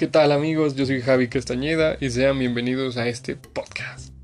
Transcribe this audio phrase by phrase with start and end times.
[0.00, 0.76] ¿Qué tal amigos?
[0.76, 4.14] Yo soy Javi Castañeda y sean bienvenidos a este podcast.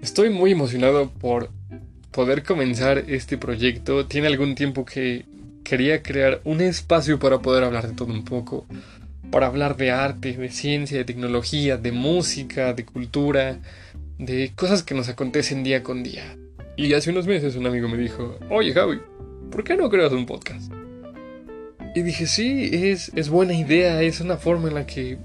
[0.00, 1.50] Estoy muy emocionado por
[2.12, 4.06] poder comenzar este proyecto.
[4.06, 5.24] Tiene algún tiempo que
[5.64, 8.66] quería crear un espacio para poder hablar de todo un poco,
[9.32, 13.58] para hablar de arte, de ciencia, de tecnología, de música, de cultura,
[14.16, 16.36] de cosas que nos acontecen día con día.
[16.78, 19.00] Y hace unos meses un amigo me dijo, oye Javi,
[19.50, 20.72] ¿por qué no creas un podcast?
[21.96, 25.18] Y dije, sí, es, es buena idea, es una forma en la que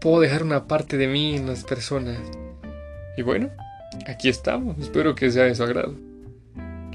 [0.00, 2.16] puedo dejar una parte de mí en las personas.
[3.18, 3.50] Y bueno,
[4.06, 5.94] aquí estamos, espero que sea de su agrado.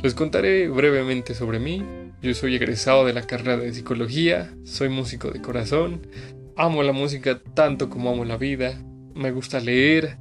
[0.02, 1.86] Les contaré brevemente sobre mí.
[2.24, 6.08] Yo soy egresado de la carrera de psicología, soy músico de corazón,
[6.58, 8.82] amo la música tanto como amo la vida,
[9.14, 10.18] me gusta leer,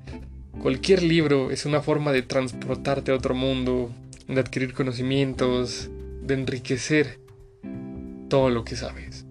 [0.61, 3.93] Cualquier libro es una forma de transportarte a otro mundo,
[4.27, 5.89] de adquirir conocimientos,
[6.23, 7.21] de enriquecer
[8.29, 9.25] todo lo que sabes.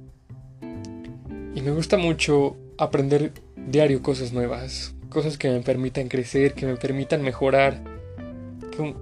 [1.53, 6.75] Y me gusta mucho aprender diario cosas nuevas, cosas que me permitan crecer, que me
[6.75, 7.83] permitan mejorar,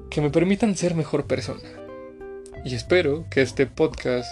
[0.09, 1.69] que, me permitan ser mejor persona.
[2.63, 4.27] Y espero que este podcast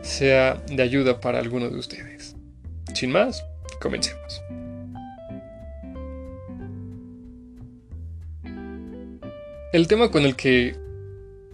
[0.00, 2.36] sea de ayuda para alguno de ustedes.
[2.94, 3.44] Sin más,
[3.80, 4.21] comencemos.
[9.72, 10.76] El tema con el que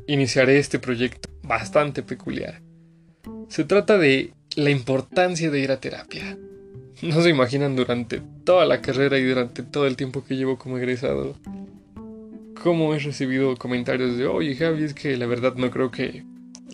[0.09, 2.61] iniciaré este proyecto, bastante peculiar,
[3.49, 6.37] se trata de la importancia de ir a terapia.
[7.01, 10.79] No se imaginan durante toda la carrera y durante todo el tiempo que llevo como
[10.79, 11.37] egresado
[12.61, 16.25] cómo he recibido comentarios de, oye Javi, es que la verdad no creo que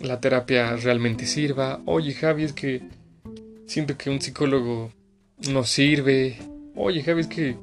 [0.01, 1.79] la terapia realmente sirva.
[1.85, 2.81] Oye Javi, es que
[3.67, 4.91] siento que un psicólogo
[5.51, 6.39] no sirve.
[6.75, 7.55] Oye Javi, es que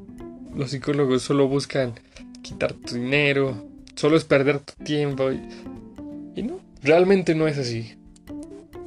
[0.55, 1.95] los psicólogos solo buscan
[2.43, 5.31] quitar tu dinero solo es perder tu tiempo.
[6.35, 7.95] Y, no, realmente no es así.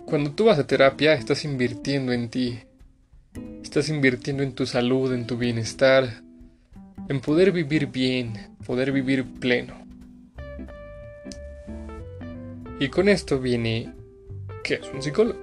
[0.05, 2.59] Cuando tú vas a terapia estás invirtiendo en ti.
[3.63, 6.21] Estás invirtiendo en tu salud, en tu bienestar,
[7.09, 8.33] en poder vivir bien,
[8.65, 9.85] poder vivir pleno.
[12.79, 13.93] Y con esto viene,
[14.63, 15.39] ¿qué es un psicólogo?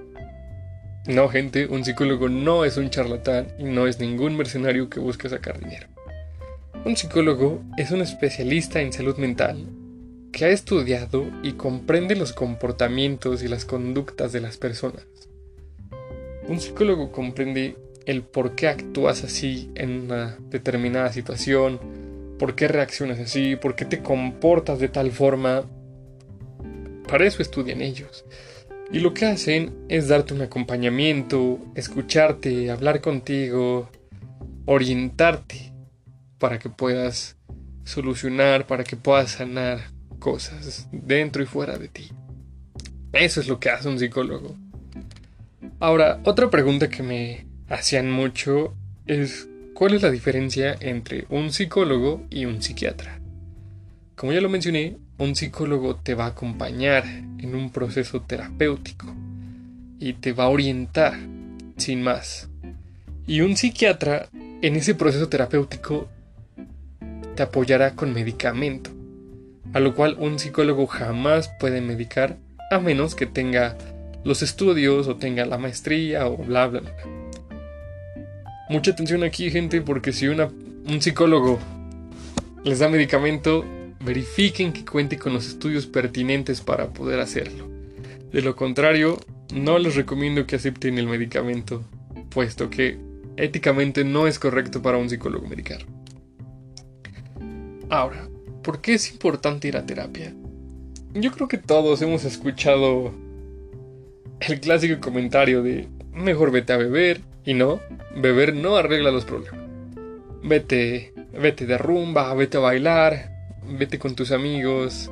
[1.07, 5.27] No, gente, un psicólogo no es un charlatán y no es ningún mercenario que busca
[5.27, 5.87] sacar dinero.
[6.85, 9.69] Un psicólogo es un especialista en salud mental
[10.33, 15.05] que ha estudiado y comprende los comportamientos y las conductas de las personas.
[16.45, 21.79] Un psicólogo comprende el por qué actúas así en una determinada situación,
[22.37, 25.63] por qué reaccionas así, por qué te comportas de tal forma.
[27.07, 28.25] Para eso estudian ellos.
[28.91, 33.89] Y lo que hacen es darte un acompañamiento, escucharte, hablar contigo,
[34.65, 35.72] orientarte
[36.43, 37.37] para que puedas
[37.85, 39.79] solucionar, para que puedas sanar
[40.19, 42.11] cosas dentro y fuera de ti.
[43.13, 44.57] Eso es lo que hace un psicólogo.
[45.79, 48.73] Ahora, otra pregunta que me hacían mucho
[49.05, 53.21] es ¿cuál es la diferencia entre un psicólogo y un psiquiatra?
[54.17, 59.15] Como ya lo mencioné, un psicólogo te va a acompañar en un proceso terapéutico
[59.97, 61.17] y te va a orientar
[61.77, 62.49] sin más.
[63.25, 64.27] Y un psiquiatra
[64.61, 66.09] en ese proceso terapéutico
[67.35, 68.91] te apoyará con medicamento,
[69.73, 72.37] a lo cual un psicólogo jamás puede medicar
[72.71, 73.77] a menos que tenga
[74.23, 76.93] los estudios o tenga la maestría o bla bla bla.
[78.69, 81.59] Mucha atención aquí gente porque si un psicólogo
[82.63, 83.65] les da medicamento,
[83.99, 87.67] verifiquen que cuente con los estudios pertinentes para poder hacerlo.
[88.31, 89.19] De lo contrario,
[89.53, 91.83] no les recomiendo que acepten el medicamento,
[92.29, 92.97] puesto que
[93.37, 95.85] éticamente no es correcto para un psicólogo medicar.
[97.93, 98.27] Ahora,
[98.63, 100.33] ¿por qué es importante ir a terapia?
[101.13, 103.13] Yo creo que todos hemos escuchado
[104.39, 107.81] el clásico comentario de mejor vete a beber y no,
[108.15, 109.61] beber no arregla los problemas.
[110.41, 113.29] Vete, vete de rumba, vete a bailar,
[113.77, 115.11] vete con tus amigos.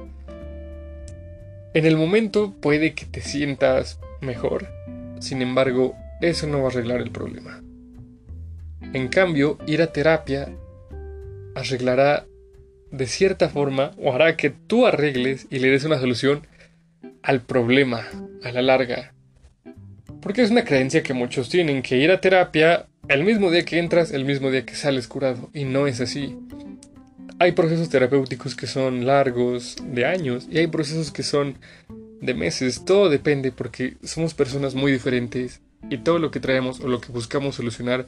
[1.75, 4.65] En el momento puede que te sientas mejor,
[5.19, 7.61] sin embargo, eso no va a arreglar el problema.
[8.91, 10.51] En cambio, ir a terapia
[11.53, 12.25] arreglará
[12.91, 16.45] de cierta forma o hará que tú arregles y le des una solución
[17.23, 18.05] al problema
[18.43, 19.13] a la larga.
[20.21, 23.79] Porque es una creencia que muchos tienen, que ir a terapia el mismo día que
[23.79, 25.49] entras, el mismo día que sales curado.
[25.53, 26.37] Y no es así.
[27.39, 31.57] Hay procesos terapéuticos que son largos, de años, y hay procesos que son
[32.21, 32.85] de meses.
[32.85, 37.11] Todo depende porque somos personas muy diferentes y todo lo que traemos o lo que
[37.11, 38.05] buscamos solucionar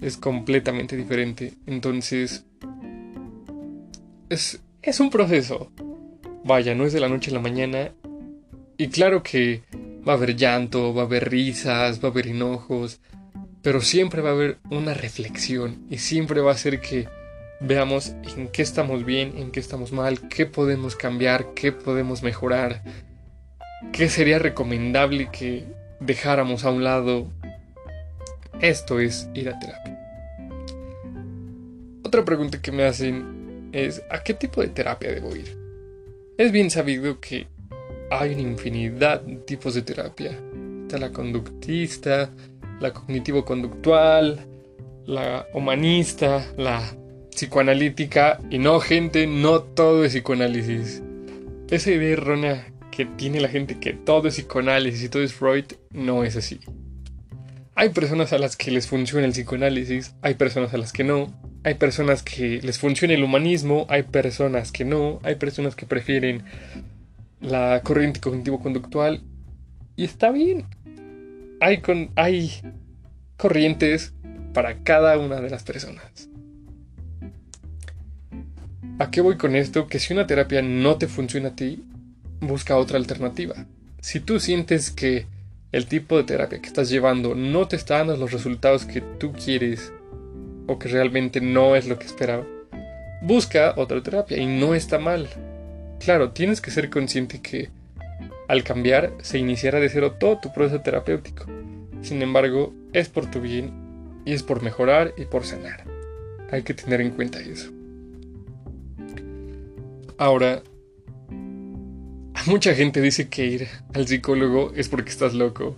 [0.00, 1.52] es completamente diferente.
[1.66, 2.46] Entonces,
[4.28, 5.70] es, un proceso.
[6.44, 7.92] Vaya, no es de la noche a la mañana
[8.76, 9.62] Y claro que
[10.06, 13.00] va a haber llanto, va a haber risas, va a haber enojos,
[13.62, 17.08] pero siempre va a haber una reflexión y siempre va a ser que
[17.60, 22.82] veamos en qué estamos bien, en qué estamos mal, qué podemos cambiar, qué podemos mejorar,
[23.92, 25.64] qué sería recomendable que
[26.00, 27.30] dejáramos a un lado.
[28.60, 29.98] Esto es ir a terapia.
[32.02, 33.43] Otra pregunta que me hacen
[33.74, 35.56] es ¿a qué tipo de terapia debo ir?
[36.38, 37.48] Es bien sabido que
[38.10, 40.38] hay una infinidad de tipos de terapia.
[40.82, 42.30] Está la conductista,
[42.80, 44.46] la cognitivo-conductual,
[45.06, 46.82] la humanista, la
[47.30, 51.02] psicoanalítica y no gente, no todo es psicoanálisis.
[51.68, 55.64] Esa idea errónea que tiene la gente que todo es psicoanálisis y todo es Freud
[55.90, 56.60] no es así.
[57.74, 61.32] Hay personas a las que les funciona el psicoanálisis, hay personas a las que no,
[61.64, 66.44] hay personas que les funciona el humanismo, hay personas que no, hay personas que prefieren
[67.40, 69.22] la corriente cognitivo-conductual
[69.96, 70.66] y está bien.
[71.60, 72.52] Hay, con, hay
[73.38, 74.12] corrientes
[74.52, 76.28] para cada una de las personas.
[78.98, 79.86] ¿A qué voy con esto?
[79.86, 81.82] Que si una terapia no te funciona a ti,
[82.40, 83.54] busca otra alternativa.
[84.00, 85.26] Si tú sientes que
[85.72, 89.32] el tipo de terapia que estás llevando no te está dando los resultados que tú
[89.32, 89.92] quieres
[90.66, 92.44] o que realmente no es lo que esperaba,
[93.22, 95.28] busca otra terapia y no está mal.
[95.98, 97.70] Claro, tienes que ser consciente que
[98.48, 101.46] al cambiar se iniciará de cero todo tu proceso terapéutico.
[102.02, 103.72] Sin embargo, es por tu bien
[104.24, 105.84] y es por mejorar y por sanar.
[106.50, 107.70] Hay que tener en cuenta eso.
[110.18, 110.62] Ahora,
[112.46, 115.76] mucha gente dice que ir al psicólogo es porque estás loco.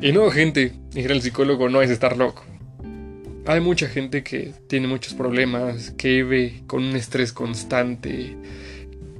[0.00, 2.44] Y no, gente, ir al psicólogo no es estar loco.
[3.48, 8.36] Hay mucha gente que tiene muchos problemas, que vive con un estrés constante.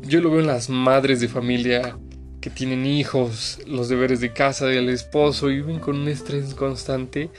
[0.02, 1.96] Yo lo veo en las madres de familia
[2.42, 7.30] que tienen hijos, los deberes de casa del esposo y viven con un estrés constante.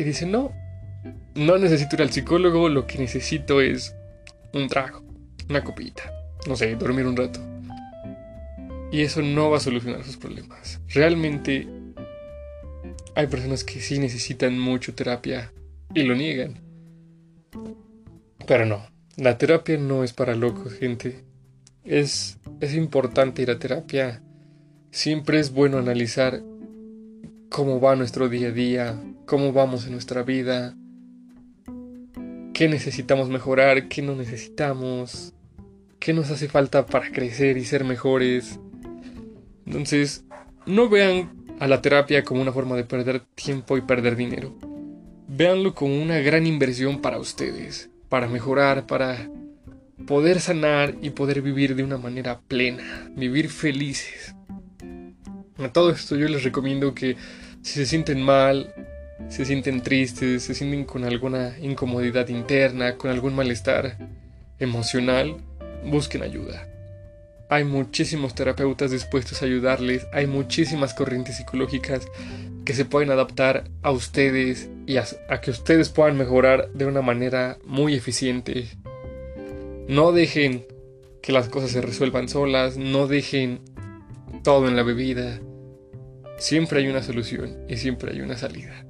[0.00, 0.50] Y dicen, no,
[1.36, 3.94] no necesito ir al psicólogo, lo que necesito es
[4.52, 5.04] un trago
[5.48, 6.12] una copita,
[6.48, 7.38] no sé, dormir un rato.
[8.90, 10.80] Y eso no va a solucionar sus problemas.
[10.88, 11.68] Realmente
[13.14, 15.52] hay personas que sí necesitan mucho terapia
[15.94, 16.60] y lo niegan.
[18.46, 18.86] Pero no,
[19.16, 21.24] la terapia no es para locos, gente.
[21.84, 24.22] Es, es importante ir a terapia.
[24.90, 26.42] Siempre es bueno analizar
[27.48, 30.76] cómo va nuestro día a día, cómo vamos en nuestra vida,
[32.54, 35.34] qué necesitamos mejorar, qué no necesitamos,
[35.98, 38.58] qué nos hace falta para crecer y ser mejores.
[39.66, 40.24] Entonces,
[40.66, 44.56] no vean a la terapia como una forma de perder tiempo y perder dinero.
[45.28, 49.28] Véanlo como una gran inversión para ustedes, para mejorar, para
[50.06, 54.34] poder sanar y poder vivir de una manera plena, vivir felices.
[55.58, 57.16] A todo esto yo les recomiendo que
[57.60, 58.72] si se sienten mal,
[59.28, 63.98] se sienten tristes, se sienten con alguna incomodidad interna, con algún malestar
[64.58, 65.36] emocional,
[65.84, 66.69] busquen ayuda.
[67.50, 72.06] Hay muchísimos terapeutas dispuestos a ayudarles, hay muchísimas corrientes psicológicas
[72.64, 75.04] que se pueden adaptar a ustedes y a,
[75.42, 78.68] que ustedes puedan mejorar de una manera muy eficiente.
[79.88, 80.64] No dejen
[81.22, 83.60] que las cosas se resuelvan solas, no dejen
[84.44, 85.40] todo en la bebida.
[86.38, 88.86] Siempre hay una solución y siempre hay una salida.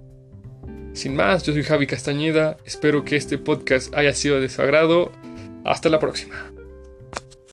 [0.92, 5.12] Sin más, yo soy Javi Castañeda, espero que este podcast haya sido de su agrado.
[5.64, 6.52] Hasta la próxima.